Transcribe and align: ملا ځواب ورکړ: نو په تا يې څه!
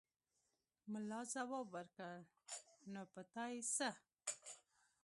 ملا 0.91 1.21
ځواب 1.33 1.67
ورکړ: 1.75 2.15
نو 2.91 3.01
په 3.13 3.21
تا 3.33 3.45
يې 3.53 3.59
څه! 3.75 3.89